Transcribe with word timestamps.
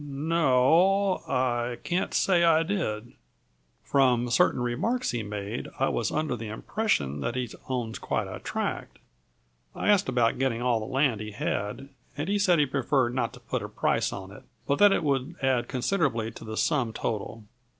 "No 0.07 1.21
o 1.27 1.31
I 1.31 1.77
can't 1.83 2.11
say 2.15 2.43
I 2.43 2.63
did. 2.63 3.13
From 3.83 4.31
certain 4.31 4.59
remarks 4.59 5.11
he 5.11 5.21
made, 5.21 5.67
I 5.77 5.89
was 5.89 6.09
under 6.11 6.35
the 6.35 6.47
impression 6.47 7.19
that 7.21 7.35
he 7.35 7.47
owns 7.69 7.99
quite 7.99 8.27
a 8.27 8.39
tract. 8.39 8.97
I 9.75 9.89
asked 9.89 10.09
about 10.09 10.39
getting 10.39 10.59
all 10.59 10.79
the 10.79 10.87
land 10.91 11.21
he 11.21 11.33
had, 11.33 11.89
and 12.17 12.27
he 12.29 12.39
said 12.39 12.57
he 12.57 12.65
preferred 12.65 13.13
not 13.13 13.31
to 13.33 13.39
put 13.39 13.61
a 13.61 13.69
price 13.69 14.11
on 14.11 14.31
it, 14.31 14.41
but 14.65 14.79
that 14.79 14.91
it 14.91 15.03
would 15.03 15.35
add 15.43 15.67
considerably 15.67 16.31
to 16.31 16.43
the 16.43 16.57
sum 16.57 16.93
total. 16.93 17.43